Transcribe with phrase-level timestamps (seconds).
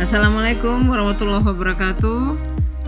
[0.00, 2.32] Assalamualaikum warahmatullahi wabarakatuh.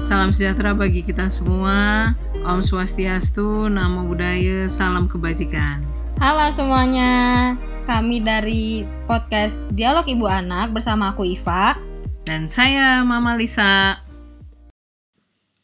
[0.01, 2.09] Salam sejahtera bagi kita semua.
[2.41, 5.85] Om Swastiastu, Namo Buddhaya, salam kebajikan.
[6.17, 7.53] Halo semuanya,
[7.85, 11.77] kami dari podcast Dialog Ibu Anak bersama aku Iva.
[12.25, 14.01] Dan saya Mama Lisa.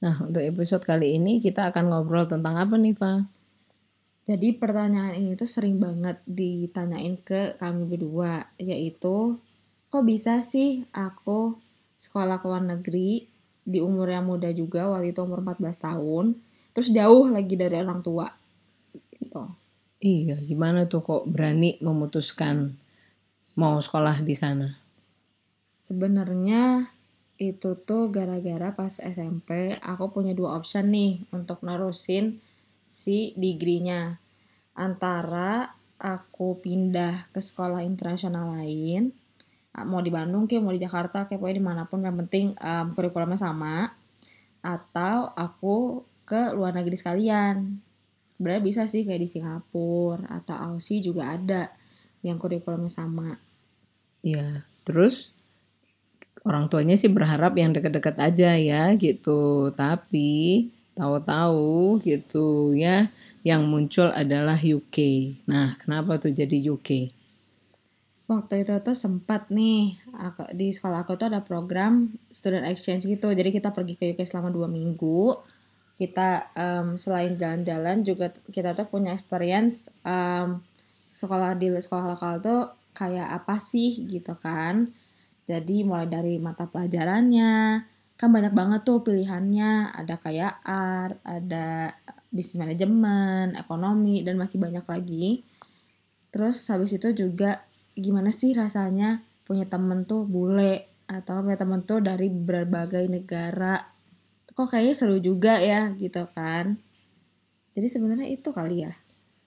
[0.05, 3.25] Nah, untuk episode kali ini kita akan ngobrol tentang apa nih, Pak?
[4.29, 9.41] Jadi pertanyaan ini tuh sering banget ditanyain ke kami berdua, yaitu
[9.88, 11.56] kok bisa sih aku
[11.98, 13.27] sekolah ke luar negeri
[13.69, 16.37] di umur yang muda juga, waktu itu umur 14 tahun,
[16.73, 18.29] terus jauh lagi dari orang tua.
[19.12, 19.45] Gitu.
[19.98, 22.73] Iya, gimana tuh kok berani memutuskan
[23.59, 24.70] mau sekolah di sana?
[25.82, 26.87] Sebenarnya
[27.38, 32.38] itu tuh gara-gara pas SMP aku punya dua option nih untuk nerusin
[32.87, 34.23] si degree-nya.
[34.79, 39.10] Antara aku pindah ke sekolah internasional lain,
[39.75, 42.87] mau di Bandung kayak mau di Jakarta kayak pokoknya di mana pun yang penting um,
[42.93, 43.93] kurikulumnya sama,
[44.65, 47.79] atau aku ke luar negeri sekalian.
[48.35, 51.71] Sebenarnya bisa sih kayak di Singapura atau Aussie juga ada
[52.23, 53.38] yang kurikulumnya sama.
[54.23, 55.35] Iya, terus
[56.43, 59.71] orang tuanya sih berharap yang dekat-dekat aja ya gitu.
[59.75, 63.10] Tapi tahu-tahu gitu ya
[63.47, 64.99] yang muncul adalah UK.
[65.47, 67.18] Nah, kenapa tuh jadi UK?
[68.28, 73.32] Waktu itu tuh sempat nih aku, di sekolah aku tuh ada program student exchange gitu.
[73.32, 75.32] Jadi kita pergi ke UK selama dua minggu.
[75.97, 80.60] Kita um, selain jalan-jalan juga kita tuh punya experience um,
[81.09, 82.62] sekolah di sekolah lokal tuh
[82.93, 84.92] kayak apa sih gitu kan.
[85.48, 87.81] Jadi mulai dari mata pelajarannya,
[88.20, 89.97] kan banyak banget tuh pilihannya.
[89.97, 91.97] Ada kayak art, ada
[92.28, 95.41] bisnis manajemen, ekonomi, dan masih banyak lagi.
[96.28, 97.65] Terus habis itu juga
[97.99, 103.81] gimana sih rasanya punya temen tuh bule atau punya temen tuh dari berbagai negara.
[104.54, 106.78] Kok kayaknya seru juga ya gitu kan.
[107.78, 108.92] Jadi sebenarnya itu kali ya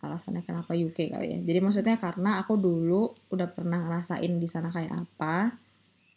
[0.01, 1.39] alasannya kenapa UK kali ya.
[1.45, 5.53] Jadi maksudnya karena aku dulu udah pernah ngerasain di sana kayak apa.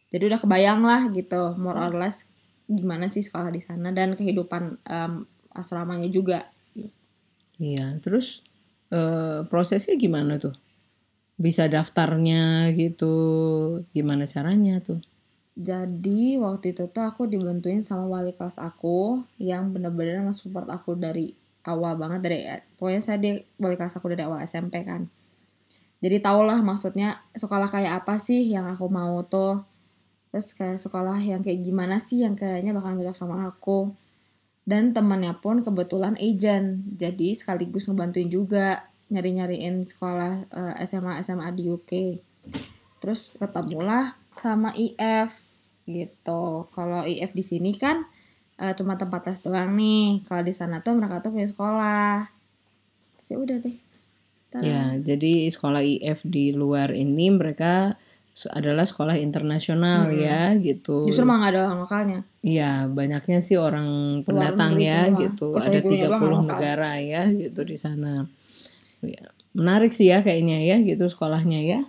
[0.08, 2.24] Jadi udah kebayang lah gitu, more or less
[2.64, 6.48] gimana sih sekolah di sana dan kehidupan um, asramanya juga.
[7.60, 8.42] Iya, terus
[8.90, 10.56] uh, prosesnya gimana tuh?
[11.34, 13.14] Bisa daftarnya gitu,
[13.90, 15.02] gimana caranya tuh?
[15.54, 21.30] Jadi waktu itu tuh aku dibantuin sama wali kelas aku yang bener-bener nge-support aku dari
[21.62, 22.38] awal banget dari
[22.74, 25.06] pokoknya saya di wali kelas aku dari awal SMP kan.
[26.02, 29.62] Jadi tau lah maksudnya sekolah kayak apa sih yang aku mau tuh.
[30.34, 33.94] Terus kayak sekolah yang kayak gimana sih yang kayaknya bakal cocok sama aku
[34.64, 41.68] dan temannya pun kebetulan agent jadi sekaligus ngebantuin juga nyari-nyariin sekolah uh, SMA SMA di
[41.68, 41.92] UK
[43.02, 45.44] terus ketemulah sama IF
[45.84, 48.08] gitu kalau IF di sini kan
[48.60, 52.28] uh, cuma tempat les doang nih kalau di sana tuh mereka tuh punya sekolah
[53.20, 53.76] terus ya udah deh
[54.48, 54.62] Tara.
[54.64, 57.94] ya jadi sekolah IF di luar ini mereka
[58.50, 60.18] adalah sekolah internasional hmm.
[60.18, 61.06] ya gitu.
[61.06, 62.20] Justru mah gak ada orang lokalnya.
[62.42, 65.22] Iya, banyaknya sih orang pendatang ya semua.
[65.22, 65.46] gitu.
[65.54, 65.80] Kita ada
[66.18, 68.26] 30 negara ya gitu di sana.
[69.06, 71.80] Ya, menarik sih ya kayaknya ya gitu sekolahnya ya.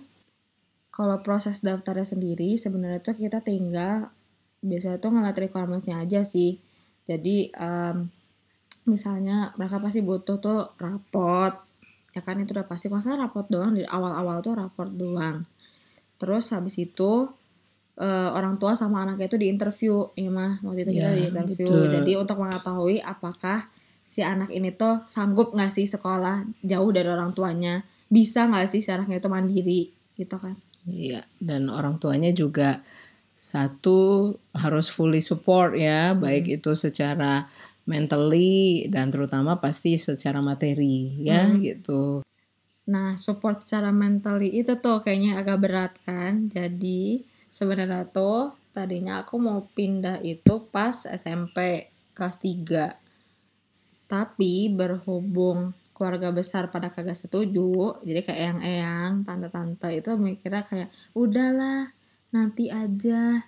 [0.94, 4.08] Kalau proses daftarnya sendiri sebenarnya tuh kita tinggal
[4.64, 6.56] biasanya tuh ngeliat requirements-nya aja sih.
[7.06, 8.08] Jadi um,
[8.86, 11.66] misalnya mereka pasti butuh tuh raport
[12.16, 15.44] ya kan itu udah pasti masalah raport doang di awal-awal tuh raport doang
[16.16, 17.28] terus habis itu
[18.00, 21.92] uh, orang tua sama anaknya itu diinterview ya mah waktu itu ya, kita diinterview betul.
[21.92, 23.68] jadi untuk mengetahui apakah
[24.06, 28.78] si anak ini tuh sanggup nggak sih sekolah jauh dari orang tuanya bisa nggak sih
[28.78, 29.82] si anaknya itu mandiri
[30.14, 30.54] gitu kan
[30.86, 32.78] iya dan orang tuanya juga
[33.42, 36.22] satu harus fully support ya hmm.
[36.22, 37.50] baik itu secara
[37.86, 41.58] mentally dan terutama pasti secara materi ya hmm.
[41.66, 42.22] gitu
[42.86, 46.46] Nah, support secara mentally itu tuh kayaknya agak berat kan.
[46.46, 53.05] Jadi, sebenarnya tuh tadinya aku mau pindah itu pas SMP kelas 3.
[54.06, 61.90] Tapi berhubung keluarga besar pada kagak setuju, jadi kayak eyang-eyang, tante-tante itu mikirnya kayak udahlah,
[62.30, 63.40] nanti aja.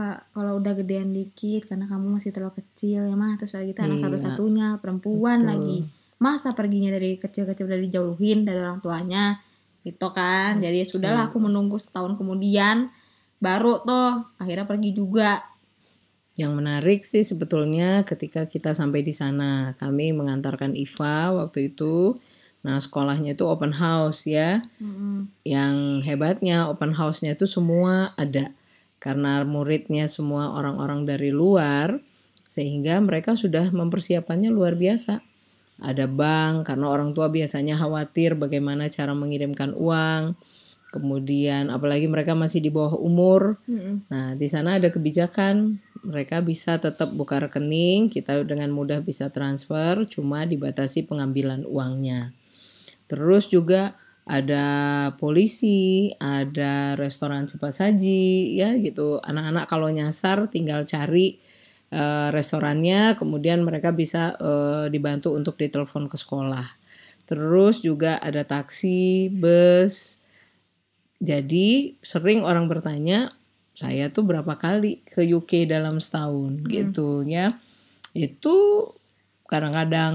[0.00, 3.36] Kak kalau udah gedean dikit karena kamu masih terlalu kecil ya mah.
[3.36, 5.50] Terus lagi kita anak iya, satu-satunya perempuan Betul.
[5.52, 5.78] lagi.
[6.16, 9.36] Masa perginya dari kecil-kecil udah dijauhin dari orang tuanya?
[9.84, 10.56] Gitu kan.
[10.56, 12.88] Jadi ya sudahlah aku menunggu setahun kemudian
[13.44, 15.49] baru tuh akhirnya pergi juga
[16.40, 22.16] yang menarik sih sebetulnya ketika kita sampai di sana kami mengantarkan Iva waktu itu
[22.64, 25.44] nah sekolahnya itu open house ya mm-hmm.
[25.44, 28.52] yang hebatnya open house-nya itu semua ada
[29.00, 32.00] karena muridnya semua orang-orang dari luar
[32.50, 35.22] sehingga mereka sudah mempersiapkannya luar biasa.
[35.80, 40.34] Ada bank karena orang tua biasanya khawatir bagaimana cara mengirimkan uang.
[40.90, 43.62] Kemudian apalagi mereka masih di bawah umur.
[43.70, 44.10] Mm-mm.
[44.10, 50.02] Nah, di sana ada kebijakan mereka bisa tetap buka rekening, kita dengan mudah bisa transfer,
[50.10, 52.34] cuma dibatasi pengambilan uangnya.
[53.06, 53.94] Terus juga
[54.26, 54.66] ada
[55.18, 59.18] polisi, ada restoran cepat saji, ya gitu.
[59.22, 61.38] Anak-anak kalau nyasar tinggal cari
[61.90, 66.66] eh, restorannya, kemudian mereka bisa eh, dibantu untuk ditelepon ke sekolah.
[67.26, 70.19] Terus juga ada taksi, bus.
[71.20, 73.28] Jadi sering orang bertanya,
[73.76, 77.60] saya tuh berapa kali ke UK dalam setahun gitu ya.
[78.16, 78.88] Itu
[79.44, 80.14] kadang-kadang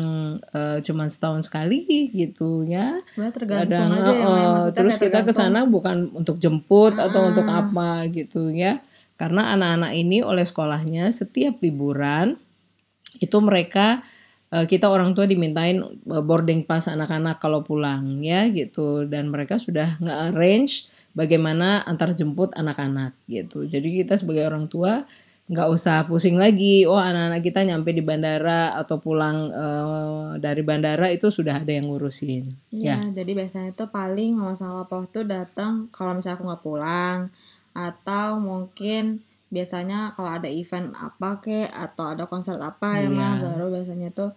[0.56, 2.98] eh, cuman setahun sekali gitu ya.
[3.14, 4.48] Tergantung Kadang aja ya, Maya.
[4.66, 7.28] eh, terus kita ke sana bukan untuk jemput atau Ah.
[7.30, 8.82] untuk apa gitu ya.
[9.16, 12.36] Karena anak-anak ini oleh sekolahnya setiap liburan
[13.20, 14.04] itu mereka
[14.64, 20.00] kita orang tua dimintain eh, boarding pass anak-anak kalau pulang ya gitu dan mereka sudah
[20.00, 23.68] nge-arrange bagaimana antar jemput anak-anak gitu.
[23.68, 25.04] Jadi kita sebagai orang tua
[25.46, 26.88] nggak usah pusing lagi.
[26.88, 31.92] Oh anak-anak kita nyampe di bandara atau pulang eh, dari bandara itu sudah ada yang
[31.92, 32.56] ngurusin.
[32.72, 32.98] Ya.
[33.04, 37.20] Iya, jadi biasanya tuh paling mama sama papa tuh datang kalau misalnya aku nggak pulang
[37.76, 39.20] atau mungkin
[39.52, 43.14] biasanya kalau ada event apa kek atau ada konser apa ya Iya.
[43.14, 44.34] mah baru biasanya tuh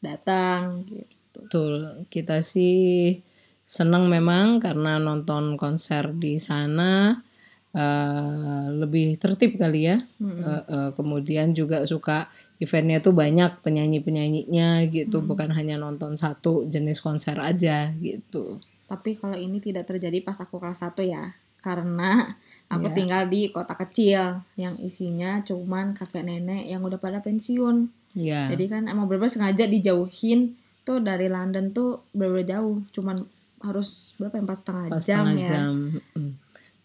[0.00, 1.38] datang gitu.
[1.40, 1.74] Betul,
[2.10, 3.20] kita sih
[3.64, 7.22] senang memang karena nonton konser di sana
[7.70, 9.96] eh, lebih tertib kali ya.
[10.18, 10.42] Mm-mm.
[10.42, 12.26] Eh, eh, kemudian juga suka
[12.58, 18.58] eventnya tuh banyak penyanyi-penyanyinya gitu, bukan hanya nonton satu jenis konser aja gitu.
[18.90, 21.30] Tapi kalau ini tidak terjadi pas aku kelas 1 ya.
[21.62, 22.34] Karena
[22.66, 22.96] aku Iya.
[22.96, 27.99] tinggal di kota kecil yang isinya cuman kakek nenek yang udah pada pensiun.
[28.14, 32.82] Ya, Jadi kan emang bener-bener sengaja dijauhin tuh dari London tuh bener-bener jauh.
[32.90, 33.22] Cuman
[33.62, 35.46] harus berapa ya, empat setengah jam setengah ya.
[35.46, 35.74] jam.
[36.16, 36.32] Mm.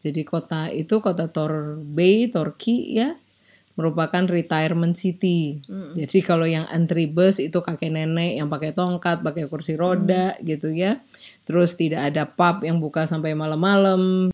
[0.06, 3.18] Jadi kota itu kota Torbay, Turki ya,
[3.74, 5.66] merupakan retirement city.
[5.66, 5.98] Mm.
[5.98, 10.70] Jadi kalau yang antri bus itu kakek nenek yang pakai tongkat, pakai kursi roda gitu
[10.70, 11.02] ya.
[11.42, 14.30] Terus tidak ada pub yang buka sampai malam-malam.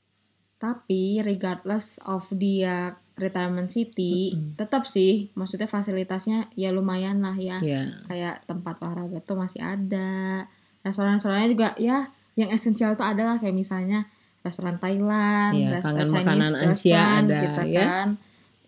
[0.60, 7.60] Tapi regardless of dia retirement city, tetap sih maksudnya fasilitasnya ya lumayan lah ya.
[7.60, 10.46] Ya, Kayak tempat olahraga tuh masih ada.
[10.82, 14.08] Restoran-restorannya juga ya yang esensial tuh adalah kayak misalnya
[14.42, 17.86] restoran Thailand, Iya, res- kangen Chinese makanan Asia ada, gitu ya.
[17.86, 18.08] kan.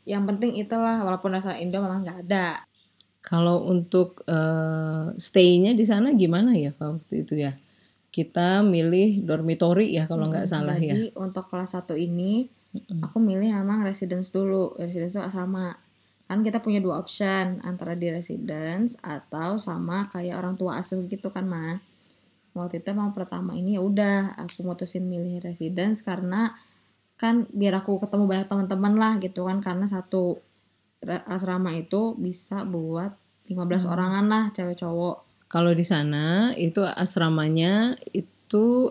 [0.03, 2.47] Yang penting itulah walaupun restoran Indo memang nggak ada.
[3.23, 7.55] kalau untuk eh, stay-nya di sana gimana ya Pak waktu itu ya?
[8.11, 10.93] Kita milih dormitory ya kalau nggak salah ya.
[10.93, 12.45] Jadi untuk kelas 1 ini
[13.01, 14.73] aku milih memang residence dulu.
[14.81, 15.77] Residence itu asrama.
[16.25, 21.29] Kan kita punya dua option antara di residence atau sama kayak orang tua asuh gitu
[21.29, 21.77] kan, Ma.
[22.53, 26.53] Waktu itu emang pertama ini ya udah aku mutusin milih residence karena
[27.17, 30.37] kan biar aku ketemu banyak teman-teman lah gitu kan karena satu
[31.29, 33.17] asrama itu bisa buat
[33.49, 35.49] 15 orangan lah cewek cowok.
[35.49, 38.32] Kalau di sana itu asramanya itu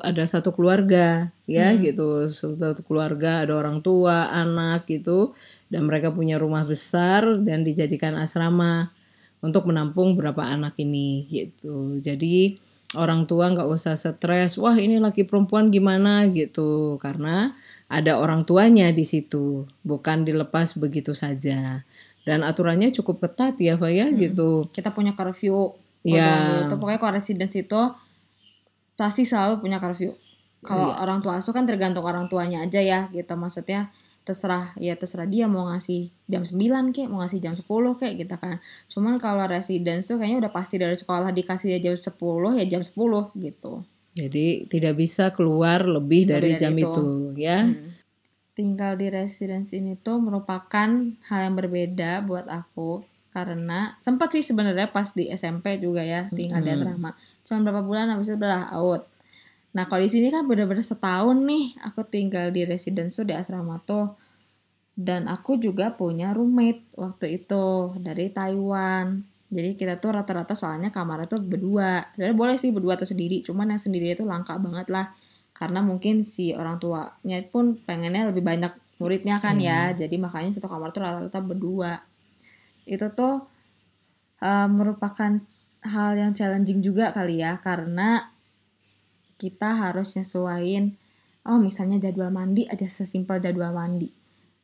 [0.01, 5.37] ada satu keluarga ya gitu, satu keluarga ada orang tua, anak gitu
[5.69, 8.91] dan mereka punya rumah besar dan dijadikan asrama
[9.43, 11.99] untuk menampung berapa anak ini gitu.
[11.99, 12.57] Jadi
[12.97, 17.57] orang tua nggak usah stres, wah ini laki perempuan gimana gitu karena
[17.89, 21.85] ada orang tuanya di situ, bukan dilepas begitu saja.
[22.23, 24.71] Dan aturannya cukup ketat ya, Pak ya gitu.
[24.71, 25.75] Kita punya curfew.
[26.03, 27.83] Dulu tuh pokoknya kalau residence itu
[29.03, 30.15] pasti selalu punya curfew.
[30.63, 31.03] Kalau Iya.
[31.03, 33.91] orang tua asuh kan tergantung orang tuanya aja ya gitu maksudnya
[34.23, 38.39] terserah ya terserah dia mau ngasih jam 9 kek, mau ngasih jam 10 kek gitu
[38.39, 38.63] kan.
[38.87, 42.83] Cuman kalau residence tuh kayaknya udah pasti dari sekolah dikasih ya jam 10 ya jam
[42.87, 43.83] 10 gitu.
[44.15, 46.87] Jadi tidak bisa keluar lebih dari, dari jam itu.
[46.87, 47.05] itu,
[47.43, 47.67] ya.
[47.67, 47.91] Hmm.
[48.55, 50.89] Tinggal di residence ini tuh merupakan
[51.27, 53.03] hal yang berbeda buat aku
[53.33, 56.79] karena sempat sih sebenarnya pas di SMP juga ya tinggal di Hmm.
[56.79, 57.11] asrama.
[57.43, 59.09] Cuman berapa bulan habis itu udah out.
[59.73, 63.81] Nah kalau di sini kan bener-bener setahun nih aku tinggal di residence tuh di asrama
[63.83, 64.13] tuh
[64.93, 69.25] dan aku juga punya roommate waktu itu dari Taiwan.
[69.49, 72.05] Jadi kita tuh rata-rata soalnya kamarnya tuh berdua.
[72.13, 75.13] Sebenarnya boleh sih berdua atau sendiri, cuman yang sendiri itu langka banget lah.
[75.53, 79.93] Karena mungkin si orang tuanya pun pengennya lebih banyak muridnya kan ya.
[79.93, 82.01] Jadi makanya satu kamar tuh rata-rata berdua.
[82.85, 83.47] Itu tuh
[84.43, 85.39] eh, merupakan
[85.83, 88.31] hal yang challenging juga kali ya karena
[89.35, 90.95] kita harus nyesuaiin
[91.43, 94.11] oh misalnya jadwal mandi aja sesimpel jadwal mandi.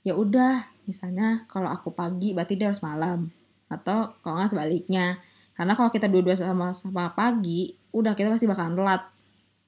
[0.07, 3.35] Ya udah misalnya kalau aku pagi berarti dia harus malam
[3.67, 5.19] atau kalau nggak sebaliknya.
[5.59, 9.03] Karena kalau kita dua-dua sama sama pagi udah kita pasti bakalan telat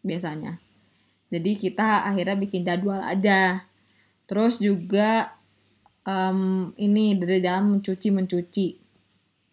[0.06, 0.54] biasanya.
[1.30, 3.66] Jadi kita akhirnya bikin jadwal aja.
[4.30, 5.34] Terus juga
[6.02, 6.38] em,
[6.76, 8.66] ini dari dalam mencuci mencuci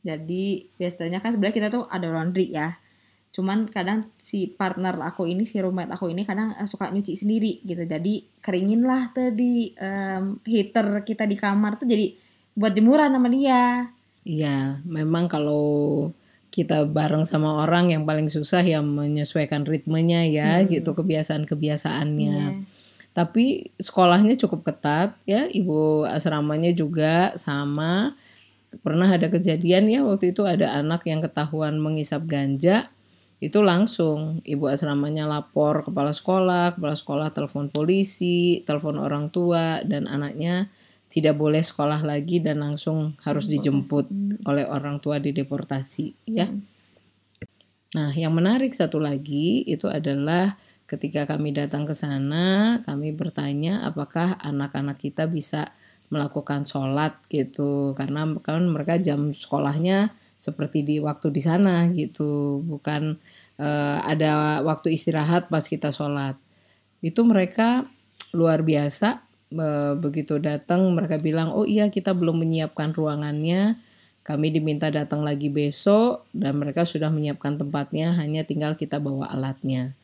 [0.01, 0.45] jadi
[0.77, 2.79] biasanya kan sebenarnya kita tuh ada laundry ya
[3.27, 7.61] cuman kadang si partner aku ini si roommate aku ini kadang eh, suka nyuci sendiri
[7.61, 12.15] gitu jadi keringin lah tuh di em, heater kita di kamar tuh jadi
[12.53, 13.91] buat jemuran sama dia
[14.27, 16.11] Iya, memang kalau
[16.51, 20.67] kita bareng sama orang yang paling susah ya menyesuaikan ritmenya ya Hmm.
[20.67, 22.35] gitu kebiasaan-kebiasaannya.
[22.59, 22.76] Iya.
[23.17, 28.13] Tapi sekolahnya cukup ketat ya, ibu asramanya juga sama.
[28.85, 32.85] Pernah ada kejadian ya waktu itu ada anak yang ketahuan mengisap ganja,
[33.41, 40.05] itu langsung ibu asramanya lapor kepala sekolah, kepala sekolah telepon polisi, telepon orang tua dan
[40.05, 40.69] anaknya
[41.09, 44.05] tidak boleh sekolah lagi dan langsung harus dijemput
[44.45, 46.45] oleh orang tua dideportasi ya.
[47.97, 50.53] Nah, yang menarik satu lagi itu adalah
[50.87, 55.67] ketika kami datang ke sana, kami bertanya apakah anak-anak kita bisa
[56.07, 63.19] melakukan sholat gitu, karena kan mereka jam sekolahnya seperti di waktu di sana gitu, bukan
[63.59, 66.39] eh, ada waktu istirahat pas kita sholat.
[67.03, 67.83] Itu mereka
[68.31, 69.19] luar biasa
[69.51, 73.75] eh, begitu datang mereka bilang oh iya kita belum menyiapkan ruangannya.
[74.23, 76.27] Kami diminta datang lagi besok.
[76.35, 79.95] Dan mereka sudah menyiapkan tempatnya hanya tinggal kita bawa alatnya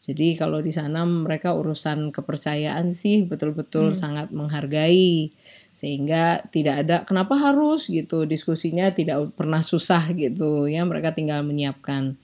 [0.00, 5.28] jadi kalau di sana mereka urusan kepercayaan sih betul-betul sangat menghargai.
[5.76, 8.24] Sehingga tidak ada kenapa harus gitu?
[8.24, 10.64] Diskusinya tidak pernah susah gitu.
[10.64, 12.16] Ya mereka tinggal menyiapkan.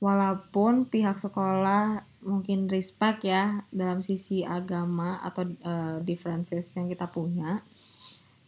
[0.00, 7.60] Walaupun pihak sekolah mungkin respect ya dalam sisi agama atau eh, differences yang kita punya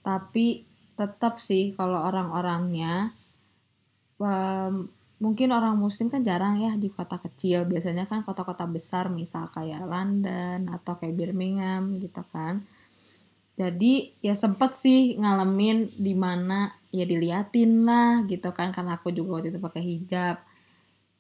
[0.02, 3.16] tapi tetap sih kalau orang-orangnya
[5.22, 7.62] mungkin orang muslim kan jarang ya di kota kecil.
[7.70, 12.66] Biasanya kan kota-kota besar misal kayak London atau kayak Birmingham gitu kan.
[13.54, 19.38] Jadi ya sempet sih ngalamin di mana ya diliatin lah gitu kan karena aku juga
[19.38, 20.36] waktu itu pakai hijab.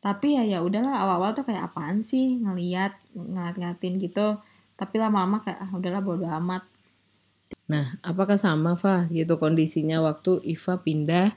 [0.02, 4.42] Tapi ya ya udahlah awal-awal tuh kayak apaan sih ngeliat ngeliat-ngeliatin gitu.
[4.74, 6.66] Tapi lama-lama kayak ah udahlah bodo amat.
[7.70, 11.30] Nah, apakah sama Fah gitu kondisinya waktu Iva pindah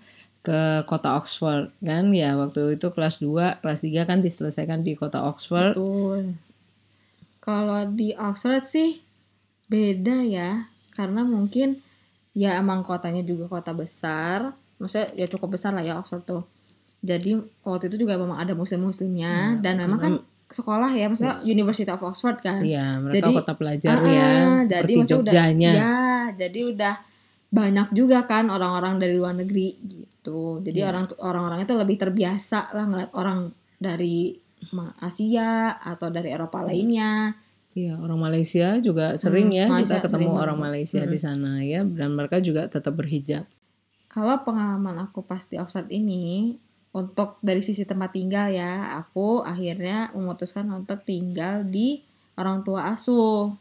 [0.46, 2.14] ke kota Oxford kan?
[2.14, 5.74] Ya waktu itu kelas 2, kelas 3 kan diselesaikan di kota Oxford.
[5.74, 6.38] betul.
[7.42, 9.02] Kalau di Oxford sih
[9.68, 10.70] beda ya.
[10.96, 11.82] Karena mungkin
[12.32, 14.54] ya emang kotanya juga kota besar.
[14.78, 16.44] Maksudnya ya cukup besar lah ya Oxford tuh.
[17.06, 20.14] Jadi waktu itu juga memang ada muslim-muslimnya Ya, dan memang kan
[20.46, 22.62] sekolah ya maksudnya University of Oxford kan.
[22.66, 24.30] Iya, mereka Jadi, kota pelajar Ah, ya,
[24.66, 25.72] jadi seperti udah- Jogjanya.
[25.74, 25.96] ya,
[26.34, 26.96] jadi udah
[27.56, 30.60] banyak juga kan orang-orang dari luar negeri gitu.
[30.60, 30.92] Jadi Iya.
[30.92, 34.36] orang orang-orang itu lebih terbiasa lah ngeliat orang dari
[35.00, 37.32] Asia atau dari Eropa lainnya.
[37.76, 40.68] Iya, orang Malaysia juga sering Hmm, ya Malaysia kita ketemu sering orang banget.
[40.68, 43.44] Malaysia di sana ya dan mereka juga tetap berhijab.
[44.08, 46.56] Kalau pengalaman aku pas di Oxford ini
[46.96, 52.00] untuk dari sisi tempat tinggal ya, aku akhirnya memutuskan untuk tinggal di
[52.40, 53.52] orang tua asuh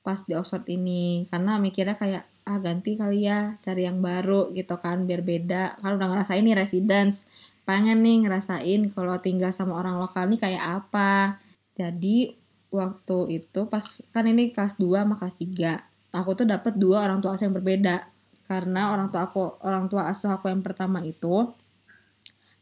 [0.00, 4.76] pas di Oxford ini karena mikirnya kayak ah ganti kali ya cari yang baru gitu
[4.80, 5.80] kan biar beda.
[5.80, 7.28] Kan udah ngerasain nih residence.
[7.64, 11.40] Pengen nih ngerasain kalau tinggal sama orang lokal nih kayak apa.
[11.76, 12.36] Jadi
[12.70, 13.82] waktu itu pas
[14.14, 17.56] kan ini kelas 2 sama kelas 3 aku tuh dapet dua orang tua asuh yang
[17.56, 18.06] berbeda.
[18.50, 21.54] Karena orang tua aku orang tua asuh aku yang pertama itu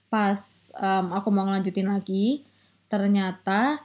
[0.08, 2.44] pas em, aku mau ngelanjutin lagi
[2.88, 3.84] ternyata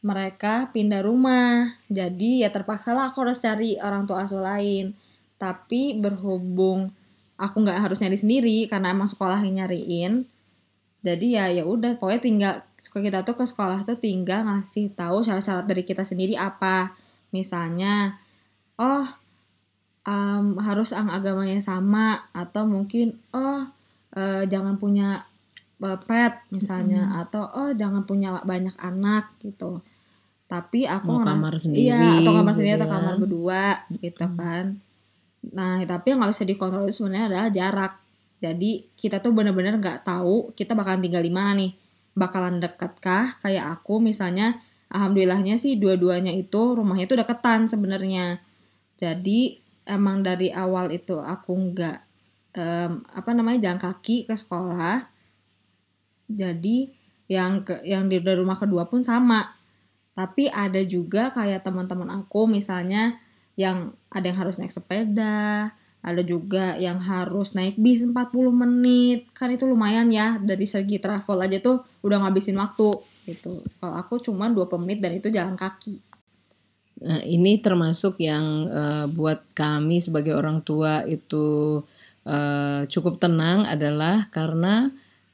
[0.00, 1.76] mereka pindah rumah.
[1.92, 4.96] Jadi ya terpaksa lah aku harus cari orang tua asuh lain
[5.42, 6.94] tapi berhubung
[7.34, 10.30] aku nggak harus nyari sendiri karena emang sekolah yang nyariin
[11.02, 15.66] jadi ya ya udah pokoknya tinggal kita tuh ke sekolah tuh tinggal ngasih tahu syarat-syarat
[15.66, 16.94] dari kita sendiri apa.
[17.34, 18.22] Misalnya
[18.78, 19.06] oh
[20.06, 23.66] em, harus ang agamanya sama atau mungkin oh
[24.14, 25.26] eh, jangan punya
[25.82, 29.82] eh, pet misalnya atau oh jangan punya banyak anak gitu.
[30.46, 33.18] Tapi aku Mau kamar sendiri, iya atau kamar sendiri gitu atau kamar ya.
[33.18, 34.66] berdua gitu kan
[35.50, 37.92] nah tapi yang nggak bisa dikontrol itu sebenarnya adalah jarak.
[38.42, 41.72] Jadi kita tuh bener-bener nggak tahu kita bakalan tinggal di mana nih.
[42.14, 43.38] Bakalan deket kah?
[43.42, 44.58] Kayak aku misalnya
[44.92, 48.38] alhamdulillahnya sih dua-duanya itu rumahnya itu deketan sebenarnya.
[48.98, 49.58] Jadi
[49.88, 51.98] emang dari awal itu aku nggak
[52.54, 55.06] em, apa namanya jalan kaki ke sekolah.
[56.30, 56.92] Jadi
[57.30, 59.56] yang ke yang di rumah kedua pun sama.
[60.12, 63.16] Tapi ada juga kayak teman-teman aku misalnya
[63.56, 69.30] yang ada yang harus naik sepeda ada juga yang harus naik bis 40 menit.
[69.32, 72.98] Kan itu lumayan ya dari segi travel aja tuh udah ngabisin waktu
[73.30, 73.62] gitu.
[73.78, 76.02] Kalau aku cuma 20 menit dan itu jalan kaki.
[77.02, 81.78] Nah, ini termasuk yang uh, buat kami sebagai orang tua itu
[82.26, 84.90] uh, cukup tenang adalah karena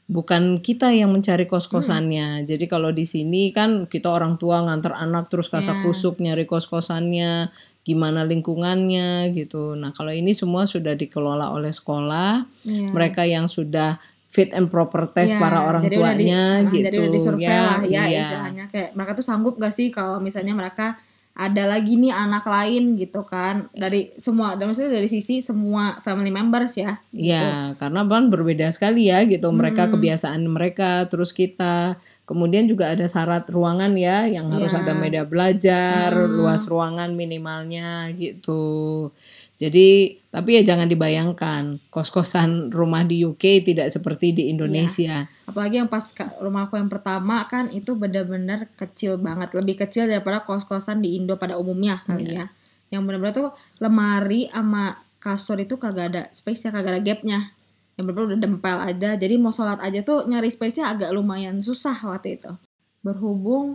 [0.08, 2.42] bukan kita yang mencari kos-kosannya.
[2.42, 2.46] Hmm.
[2.48, 5.84] Jadi kalau di sini kan kita orang tua ngantar anak terus kasak yeah.
[5.84, 7.52] kusuk nyari kos-kosannya,
[7.84, 9.76] gimana lingkungannya gitu.
[9.76, 12.48] Nah, kalau ini semua sudah dikelola oleh sekolah.
[12.64, 12.90] Yeah.
[12.96, 14.00] Mereka yang sudah
[14.32, 16.84] fit and proper test yeah, para orang jadi tuanya udah di, gitu.
[16.88, 18.20] Jadi udah disurvey ya, lah ya iya.
[18.28, 21.00] istilahnya kayak mereka tuh sanggup gak sih kalau misalnya mereka
[21.38, 26.34] ada lagi nih anak lain gitu kan dari semua dan maksudnya dari sisi semua family
[26.34, 27.30] members ya gitu.
[27.30, 29.94] ya karena kan berbeda sekali ya gitu mereka hmm.
[29.94, 31.94] kebiasaan mereka terus kita
[32.26, 34.82] kemudian juga ada syarat ruangan ya yang harus ya.
[34.82, 36.42] ada media belajar hmm.
[36.42, 39.14] luas ruangan minimalnya gitu
[39.58, 45.26] jadi tapi ya jangan dibayangkan kos-kosan rumah di UK tidak seperti di Indonesia.
[45.26, 45.50] Iya.
[45.50, 51.02] Apalagi yang pas rumahku yang pertama kan itu benar-benar kecil banget, lebih kecil daripada kos-kosan
[51.02, 52.46] di Indo pada umumnya kali iya.
[52.46, 52.46] ya.
[52.94, 53.50] Yang benar-benar tuh
[53.82, 57.50] lemari sama kasur itu kagak ada space ya, kagak ada gapnya.
[57.98, 59.10] Yang benar-benar udah dempel aja.
[59.18, 62.54] Jadi mau sholat aja tuh nyari space-nya agak lumayan susah waktu itu.
[63.02, 63.74] Berhubung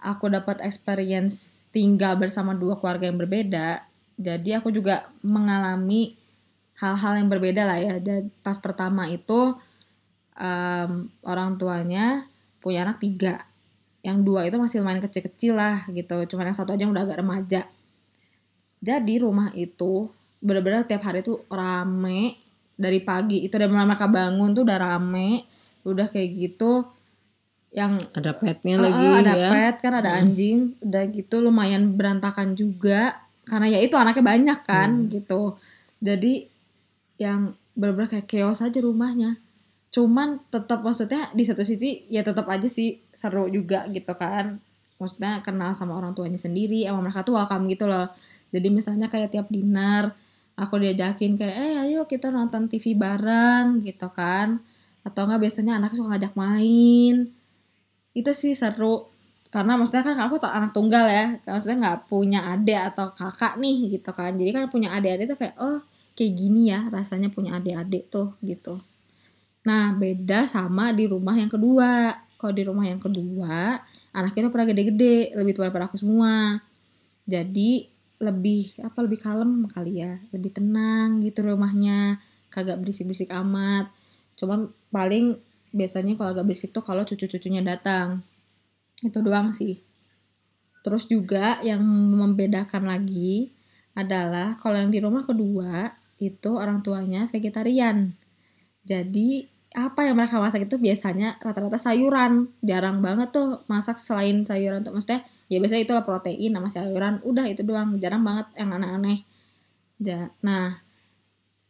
[0.00, 3.87] aku dapat experience tinggal bersama dua keluarga yang berbeda,
[4.18, 6.18] jadi aku juga mengalami
[6.82, 7.94] hal-hal yang berbeda lah ya.
[8.02, 9.54] Dan pas pertama itu
[10.34, 10.90] um,
[11.22, 12.26] orang tuanya
[12.58, 13.46] punya anak tiga.
[14.02, 16.18] Yang dua itu masih lumayan kecil-kecil lah gitu.
[16.34, 17.62] Cuma yang satu aja yang udah agak remaja.
[18.82, 20.10] Jadi rumah itu
[20.42, 22.38] bener-bener tiap hari tuh rame.
[22.78, 25.46] Dari pagi itu mulai mereka bangun tuh udah rame.
[25.86, 26.86] Udah kayak gitu.
[27.70, 29.50] Yang ada petnya uh, lagi ada ya.
[29.54, 30.20] pet kan ada hmm.
[30.26, 30.58] anjing.
[30.82, 35.08] Udah gitu lumayan berantakan juga karena ya itu anaknya banyak kan hmm.
[35.08, 35.56] gitu.
[35.98, 36.46] Jadi
[37.18, 39.40] yang benar-benar kayak chaos aja rumahnya.
[39.88, 44.60] Cuman tetap maksudnya di satu sisi ya tetap aja sih seru juga gitu kan.
[45.00, 48.12] Maksudnya kenal sama orang tuanya sendiri emang mereka tuh welcome gitu loh.
[48.52, 50.12] Jadi misalnya kayak tiap dinner
[50.58, 54.60] aku diajakin kayak eh ayo kita nonton TV bareng gitu kan.
[55.02, 57.14] Atau enggak biasanya anaknya suka ngajak main.
[58.12, 59.17] Itu sih seru
[59.48, 61.40] karena maksudnya kan aku tak anak tunggal ya.
[61.48, 64.36] Maksudnya nggak punya adik atau kakak nih gitu kan.
[64.36, 65.80] Jadi kan punya adik-adik tuh kayak oh
[66.12, 68.76] kayak gini ya rasanya punya adik-adik tuh gitu.
[69.64, 72.12] Nah beda sama di rumah yang kedua.
[72.38, 73.80] Kalau di rumah yang kedua
[74.12, 76.60] anaknya udah pernah gede-gede lebih tua daripada aku semua.
[77.24, 77.88] Jadi
[78.20, 80.20] lebih apa lebih kalem kali ya.
[80.28, 82.20] Lebih tenang gitu rumahnya.
[82.52, 83.88] Kagak berisik-berisik amat.
[84.36, 85.40] Cuman paling
[85.72, 88.27] biasanya kalau agak berisik tuh kalau cucu-cucunya datang
[89.04, 89.82] itu doang sih.
[90.82, 91.82] Terus juga yang
[92.14, 93.52] membedakan lagi
[93.98, 98.14] adalah kalau yang di rumah kedua itu orang tuanya vegetarian.
[98.86, 102.48] Jadi apa yang mereka masak itu biasanya rata-rata sayuran.
[102.64, 107.20] Jarang banget tuh masak selain sayuran tuh maksudnya ya biasanya itu protein sama sayuran.
[107.26, 107.98] Udah itu doang.
[108.00, 109.26] Jarang banget yang aneh-aneh.
[110.40, 110.82] Nah,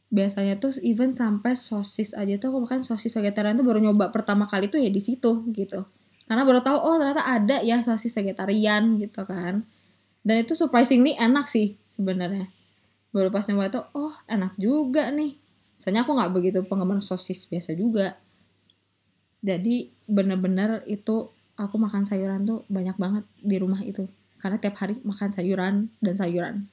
[0.08, 4.48] biasanya tuh even sampai sosis aja tuh aku makan sosis vegetarian tuh baru nyoba pertama
[4.48, 5.84] kali tuh ya di situ gitu
[6.28, 9.64] karena baru tahu oh ternyata ada ya sosis vegetarian gitu kan.
[10.20, 12.52] Dan itu surprisingly enak sih sebenarnya.
[13.16, 15.40] Baru pas nyoba itu oh enak juga nih.
[15.80, 18.20] Soalnya aku nggak begitu penggemar sosis biasa juga.
[19.40, 24.04] Jadi bener-bener itu aku makan sayuran tuh banyak banget di rumah itu.
[24.36, 26.68] Karena tiap hari makan sayuran dan sayuran.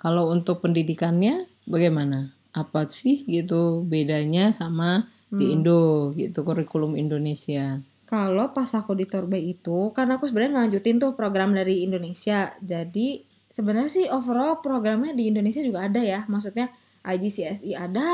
[0.00, 2.32] Kalau untuk pendidikannya bagaimana?
[2.56, 5.54] Apa sih gitu bedanya sama di hmm.
[5.60, 5.84] Indo
[6.16, 7.76] gitu kurikulum Indonesia
[8.08, 12.56] kalau pas aku di Torbay itu karena aku sebenarnya ngelanjutin tuh program dari Indonesia.
[12.64, 13.20] Jadi
[13.52, 16.24] sebenarnya sih overall programnya di Indonesia juga ada ya.
[16.24, 16.72] Maksudnya
[17.04, 18.08] IGCSE ada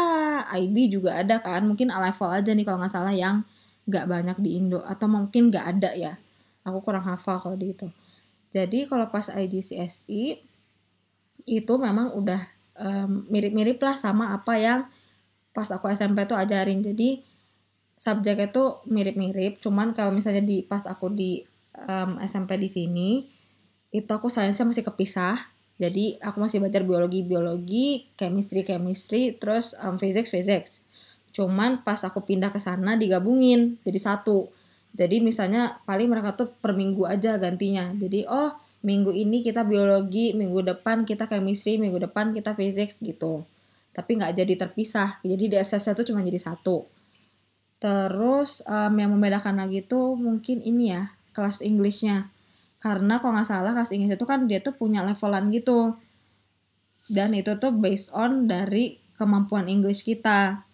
[0.51, 1.63] IB juga ada kan.
[1.63, 3.47] Mungkin a level aja nih kalau nggak salah yang
[3.87, 6.19] nggak banyak di Indo atau mungkin nggak ada ya.
[6.67, 7.87] Aku kurang hafal kalau di itu.
[8.51, 10.23] Jadi kalau pas IGCSE
[11.47, 12.43] itu memang udah
[13.31, 14.91] mirip-mirip um, lah sama apa yang
[15.55, 16.83] pas aku SMP tuh ajarin.
[16.83, 17.23] Jadi
[17.95, 21.47] subjek itu mirip-mirip cuman kalau misalnya di pas aku di
[21.79, 23.11] um, SMP di sini
[23.95, 25.39] itu aku sainsnya masih kepisah.
[25.75, 30.83] Jadi aku masih belajar biologi biologi chemistry chemistry terus um, physics physics.
[31.35, 34.51] Cuman pas aku pindah ke sana digabungin jadi satu.
[34.95, 37.91] Jadi misalnya paling mereka tuh per minggu aja gantinya.
[37.95, 38.55] Jadi oh
[38.87, 43.43] minggu ini kita biologi minggu depan kita chemistry minggu depan kita physics gitu.
[43.95, 45.23] Tapi nggak jadi terpisah.
[45.27, 46.94] Jadi di SS itu cuma jadi satu
[47.85, 52.33] Terus um, yang membedakan lagi tuh mungkin ini ya kelas Englishnya.
[52.81, 55.93] Karena kalau nggak salah kelas Inggris itu kan dia tuh punya levelan gitu.
[57.05, 60.65] dan itu tuh based on dari kemampuan English kita.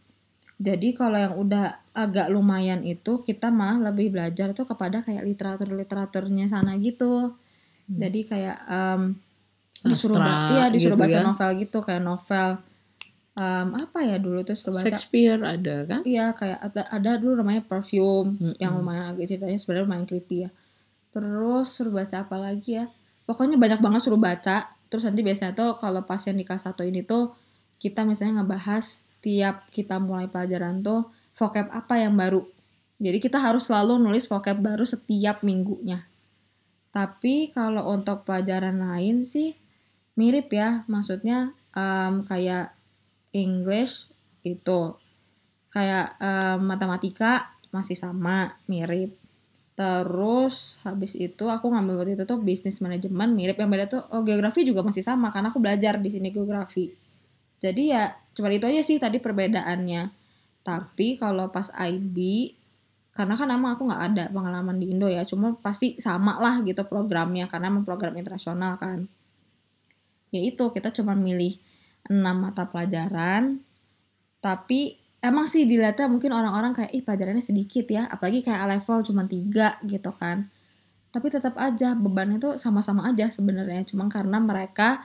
[0.63, 6.47] Jadi kalau yang udah agak lumayan itu kita malah lebih belajar tuh kepada kayak literatur-literaturnya
[6.47, 7.35] sana gitu.
[7.91, 9.19] Jadi kayak um,
[9.83, 11.27] disuruh Sastra ba- iya disuruh gitu baca ya.
[11.27, 12.49] novel gitu kayak novel
[13.37, 16.01] um, apa ya dulu tuh suruh baca Shakespeare ada kan?
[16.03, 18.55] Iya kayak ada, ada dulu namanya perfume Mm-mm.
[18.59, 20.51] yang lumayan agak ceritanya sebenarnya lumayan creepy ya.
[21.11, 22.87] Terus suruh baca apa lagi ya?
[23.27, 24.71] Pokoknya banyak banget suruh baca.
[24.91, 27.31] Terus nanti biasanya tuh kalau pas yang di kelas 1 ini tuh
[27.79, 32.43] kita misalnya ngebahas tiap kita mulai pelajaran tuh vocab apa yang baru.
[33.01, 36.05] Jadi kita harus selalu nulis vocab baru setiap minggunya.
[36.91, 39.55] Tapi kalau untuk pelajaran lain sih
[40.19, 40.83] mirip ya.
[40.91, 42.75] Maksudnya em, kayak
[43.35, 44.11] English
[44.43, 44.95] itu.
[45.71, 49.15] Kayak em, matematika masih sama mirip.
[49.79, 53.57] Terus habis itu aku ngambil waktu itu tuh bisnis manajemen mirip.
[53.57, 56.91] Yang beda tuh oh geografi juga masih sama karena aku belajar di sini geografi.
[57.61, 60.11] Jadi ya cuma itu aja sih tadi perbedaannya.
[60.61, 62.17] Tapi kalau pas IB
[63.11, 66.87] karena kan emang aku nggak ada pengalaman di Indo ya cuma pasti sama lah gitu
[66.87, 69.09] programnya karena emang program internasional kan.
[70.31, 71.59] Ya itu kita cuma milih
[72.09, 73.61] enam mata pelajaran.
[74.41, 78.09] Tapi emang sih dilihatnya mungkin orang-orang kayak ih pelajarannya sedikit ya.
[78.09, 80.49] Apalagi kayak level cuma tiga gitu kan.
[81.11, 83.85] Tapi tetap aja bebannya tuh sama-sama aja sebenarnya.
[83.85, 85.05] Cuma karena mereka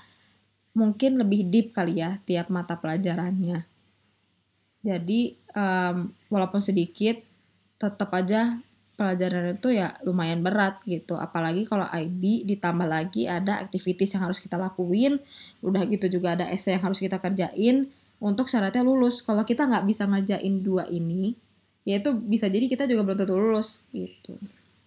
[0.75, 3.65] mungkin lebih deep kali ya tiap mata pelajarannya.
[4.85, 5.97] Jadi em,
[6.29, 7.17] walaupun sedikit
[7.81, 8.59] tetap aja
[8.95, 14.39] pelajaran itu ya lumayan berat gitu apalagi kalau IB ditambah lagi ada activities yang harus
[14.39, 15.19] kita lakuin
[15.59, 17.91] udah gitu juga ada essay yang harus kita kerjain
[18.23, 21.35] untuk syaratnya lulus kalau kita nggak bisa ngerjain dua ini
[21.85, 24.39] ya itu bisa jadi kita juga belum tentu lulus gitu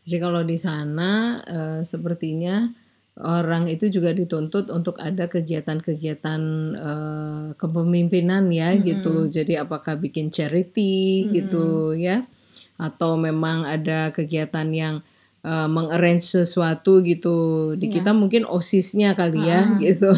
[0.08, 2.64] Jadi kalau di sana eh, sepertinya
[3.18, 6.40] orang itu juga dituntut untuk ada kegiatan-kegiatan
[6.74, 8.88] eh, kepemimpinan ya Mm-mm.
[8.88, 9.14] gitu.
[9.28, 11.32] Jadi apakah bikin charity Mm-mm.
[11.36, 12.24] gitu ya
[12.78, 14.96] atau memang ada kegiatan yang
[15.40, 17.36] eh, mengarrange sesuatu gitu.
[17.74, 17.94] Di Iya.
[18.00, 19.78] kita mungkin OSIS-nya kali ya Ah.
[19.78, 20.10] gitu.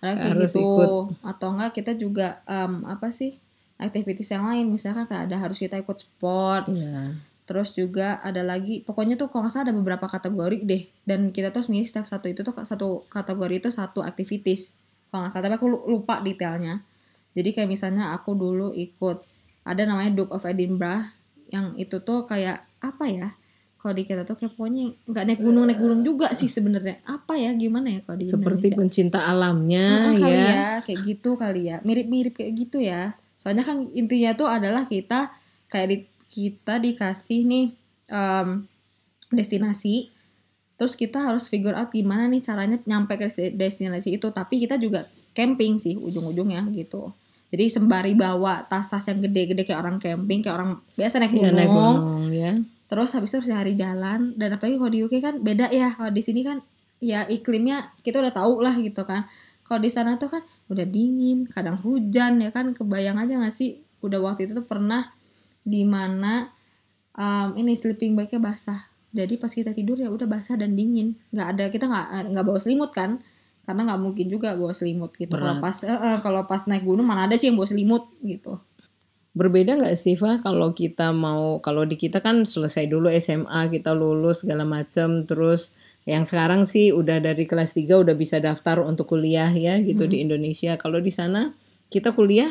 [0.00, 0.88] Harus gitu ikut.
[1.20, 3.36] atau enggak kita juga em, apa sih
[3.76, 7.20] aktivitas yang lain misalkan kayak ada harus kita ikut sports Iya.
[7.44, 11.50] terus juga ada lagi pokoknya tuh kalau nggak salah ada beberapa kategori deh dan kita
[11.50, 14.72] tuh milih setiap satu itu tuh satu kategori itu satu aktivitas
[15.10, 16.80] kalau nggak salah tapi aku lu- lupa detailnya
[17.32, 19.20] jadi kayak misalnya aku dulu ikut
[19.62, 21.04] ada namanya Duke of Edinburgh
[21.50, 23.28] yang itu tuh kayak apa ya
[23.80, 27.00] kalau di kita tuh kayak pokoknya nggak naik gunung naik gunung juga sih sebenarnya.
[27.08, 28.76] Apa ya gimana ya kalau di Seperti Indonesia?
[28.76, 30.36] pencinta alamnya kali ya.
[30.36, 31.76] ya kayak gitu kali ya.
[31.80, 33.16] Mirip-mirip kayak gitu ya.
[33.40, 35.32] Soalnya kan intinya tuh adalah kita
[35.72, 35.96] kayak di,
[36.28, 37.66] kita dikasih nih
[38.12, 38.68] em,
[39.32, 40.12] destinasi
[40.76, 44.28] terus kita harus figure out gimana nih caranya nyampe ke desti- destinasi itu.
[44.28, 47.16] Tapi kita juga camping sih ujung-ujungnya gitu
[47.50, 51.58] jadi sembari bawa tas-tas yang gede-gede kayak orang camping kayak orang biasa naik Iya gunung,
[51.58, 52.22] naik gunung.
[52.30, 52.52] ya.
[52.86, 54.20] terus habis itu harus nyari jalan.
[54.34, 55.94] Dan apalagi kalau di UK kan beda ya.
[55.94, 56.62] Kalau di sini kan
[57.02, 59.26] ya iklimnya kita udah tahu lah gitu kan.
[59.62, 62.70] Kalau di sana tuh kan udah dingin kadang hujan ya kan.
[62.70, 63.82] Kebayang aja gak sih?
[64.02, 65.10] Udah waktu itu tuh pernah
[65.62, 66.50] di mana
[67.14, 68.90] um, ini sleeping bagnya basah.
[69.10, 71.14] Jadi pas kita tidur ya udah basah dan dingin.
[71.34, 73.18] Nggak ada kita nggak nggak bawa selimut kan
[73.70, 77.30] karena nggak mungkin juga bawa selimut gitu kalau pas eh, kalau pas naik gunung mana
[77.30, 78.58] ada sih yang bawa selimut gitu
[79.30, 83.94] Berbeda nggak sih Fa kalau kita mau kalau di kita kan selesai dulu SMA kita
[83.94, 89.14] lulus segala macam terus yang sekarang sih udah dari kelas 3 udah bisa daftar untuk
[89.14, 90.74] kuliah ya gitu di Indonesia.
[90.74, 91.54] Kalau di sana
[91.92, 92.50] kita kuliah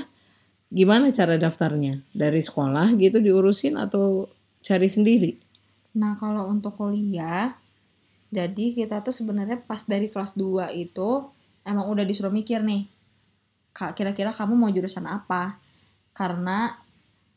[0.71, 1.99] gimana cara daftarnya?
[2.15, 4.31] Dari sekolah gitu diurusin atau
[4.63, 5.31] cari sendiri?
[5.97, 7.57] Nah, kalau untuk kuliah,
[8.29, 11.25] jadi kita tuh sebenarnya pas dari kelas 2 itu
[11.65, 12.85] emang udah disuruh mikir nih.
[13.73, 15.57] Kira-kira kamu mau jurusan apa?
[16.13, 16.73] Karena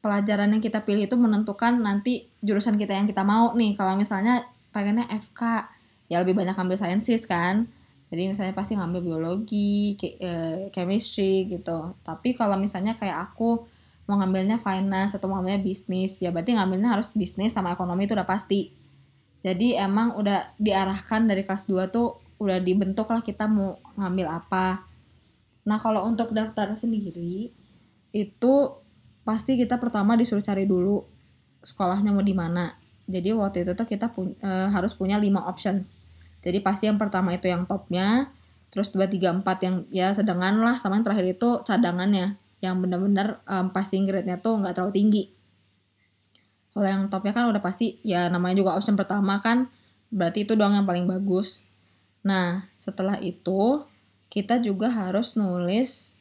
[0.02, 3.72] pelajaran yang kita pilih itu menentukan nanti jurusan kita yang kita mau nih.
[3.78, 5.70] Kalau misalnya pengennya FK,
[6.12, 7.70] ya lebih banyak ambil sciences kan.
[8.12, 11.96] Jadi misalnya pasti ngambil biologi, ke- eh, chemistry gitu.
[12.04, 13.64] Tapi kalau misalnya kayak aku
[14.04, 18.12] mau ngambilnya finance atau mau ngambilnya bisnis, ya berarti ngambilnya harus bisnis sama ekonomi itu
[18.12, 18.81] udah pasti.
[19.42, 24.86] Jadi emang udah diarahkan dari kelas 2 tuh udah dibentuk lah kita mau ngambil apa.
[25.66, 27.50] Nah kalau untuk daftar sendiri
[28.14, 28.52] itu
[29.22, 31.02] pasti kita pertama disuruh cari dulu
[31.62, 32.74] sekolahnya mau di mana.
[33.06, 36.02] Jadi waktu itu tuh kita pun- eh, harus punya 5 options.
[36.42, 38.34] Jadi pasti yang pertama itu yang topnya,
[38.74, 42.34] terus 2, 3, 4 yang ya sedengan lah, sama yang terakhir itu cadangannya.
[42.58, 45.22] Yang benar-benar em, passing grade-nya tuh nggak terlalu tinggi.
[46.72, 49.68] Kalau yang topnya kan udah pasti ya namanya juga option pertama kan
[50.08, 51.60] berarti itu doang yang paling bagus.
[52.24, 53.84] Nah setelah itu
[54.32, 56.16] kita juga harus nulis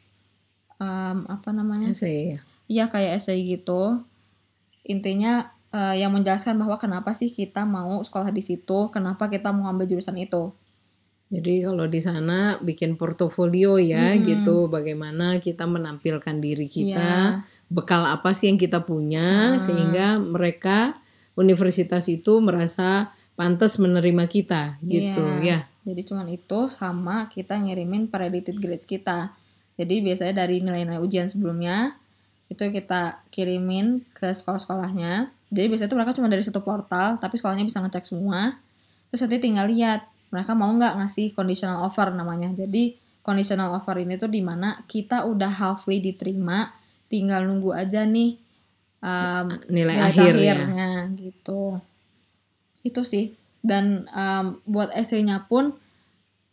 [0.80, 2.40] em, apa namanya Essay ya.
[2.72, 4.00] Iya kayak essay gitu.
[4.88, 9.68] Intinya eh, yang menjelaskan bahwa kenapa sih kita mau sekolah di situ, kenapa kita mau
[9.68, 10.56] ambil jurusan itu.
[11.32, 14.28] Jadi kalau di sana bikin portofolio ya Mm-mm.
[14.28, 17.44] gitu, bagaimana kita menampilkan diri kita, Iya.
[17.72, 19.60] Bekal apa sih yang kita punya Ah.
[19.60, 21.00] sehingga mereka
[21.34, 25.64] universitas itu merasa pantas menerima kita gitu Iya.
[25.64, 25.88] ya.
[25.88, 29.34] Jadi cuman itu sama kita ngirimin predicted grades kita.
[29.80, 31.98] Jadi biasanya dari nilai-nilai ujian sebelumnya
[32.52, 35.32] itu kita kirimin ke sekolah-sekolahnya.
[35.50, 38.60] Jadi biasanya tuh mereka cuma dari satu portal, tapi sekolahnya bisa ngecek semua.
[39.10, 42.52] Terus nanti tinggal lihat mereka mau nggak ngasih conditional offer namanya.
[42.54, 42.94] Jadi
[43.26, 46.70] conditional offer ini tuh di mana kita udah halfway diterima,
[47.12, 48.40] tinggal nunggu aja nih
[49.04, 50.56] um, Nilai, nilai akhir ya.
[50.56, 51.78] akhirnya gitu.
[52.88, 53.36] Itu sih.
[53.60, 55.76] Dan um, buat essay-nya pun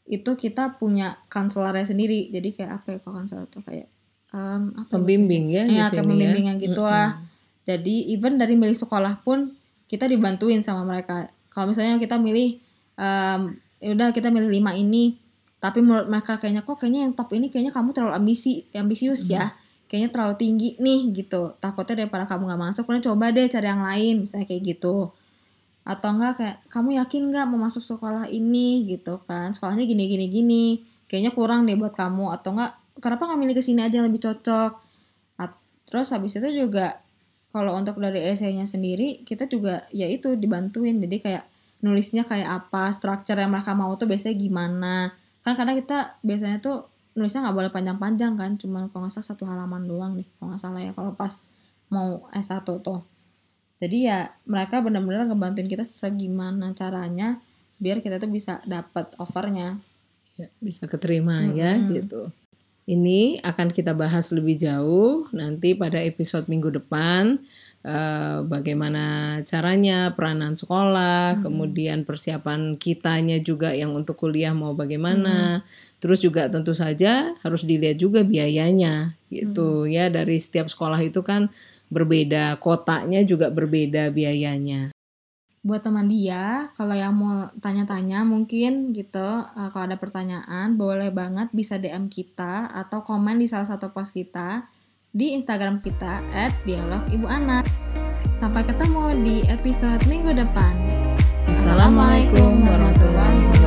[0.05, 2.29] itu kita punya konselornya sendiri.
[2.35, 3.63] Jadi kayak apa ya kalau konselor tuh?
[3.63, 3.87] Kayak
[4.35, 6.49] um, apa ya Pembimbing ya Iya, kayak sini pembimbing ya.
[6.53, 7.11] yang gitu lah.
[7.69, 9.53] jadi even dari milih sekolah pun
[9.87, 11.29] kita dibantuin sama mereka.
[11.53, 12.57] Kalau misalnya kita milih
[12.97, 15.21] um, ya udah kita milih lima ini
[15.59, 19.53] tapi menurut mereka kayaknya kok kayaknya yang top ini kayaknya kamu terlalu ambisi ambisius ya
[19.89, 21.57] kayaknya terlalu tinggi nih gitu.
[21.59, 25.11] Takutnya daripada kamu nggak masuk kemudian coba deh cari yang lain misalnya kayak gitu.
[25.89, 28.85] Atau enggak kayak kamu yakin nggak mau masuk sekolah ini?
[28.85, 29.57] Gitu kan.
[29.57, 30.65] Sekolahnya gini gini gini.
[31.09, 32.37] Kayaknya kurang deh buat kamu.
[32.37, 34.73] Atau enggak kenapa nggak milih ke sini aja yang lebih cocok?
[35.41, 37.01] At- terus habis itu juga
[37.49, 41.01] kalau untuk dari essay-nya sendiri kita juga ya itu dibantuin.
[41.01, 41.49] Jadi kayak
[41.81, 45.17] nulisnya kayak apa structure yang mereka mau tuh biasanya gimana.
[45.41, 49.43] Kan karena kita biasanya tuh nulisnya nggak boleh panjang-panjang kan cuman kalau nggak salah satu
[49.51, 51.45] halaman doang nih kalau nggak salah ya kalau pas
[51.91, 53.03] mau S1 tuh
[53.83, 57.43] jadi ya mereka benar-benar ngebantuin kita segimana caranya
[57.83, 59.83] biar kita tuh bisa dapat offernya
[60.39, 61.91] Ya, bisa keterima ya Mm-mm.
[61.99, 62.31] gitu.
[62.89, 67.43] Ini akan kita bahas lebih jauh nanti pada episode minggu depan
[67.87, 75.63] eh, bagaimana caranya peranan sekolah, kemudian persiapan kitanya juga yang untuk kuliah mau bagaimana.
[75.99, 80.07] Terus juga tentu saja harus dilihat juga biayanya gitu ya.
[80.11, 81.51] Dari setiap sekolah itu kan
[81.91, 84.95] berbeda, kotanya juga berbeda biayanya.
[85.59, 91.51] buat teman dia kalau yang mau tanya-tanya mungkin gitu eh, kalau ada pertanyaan boleh banget
[91.53, 94.71] bisa DM kita atau komen di salah satu post kita
[95.13, 96.21] di Instagram kita
[96.69, 97.65] @dialog ibu anak
[98.37, 100.77] sampai ketemu di episode minggu depan
[101.49, 103.58] Assalamualaikum warahmatullahi wabarakatuh.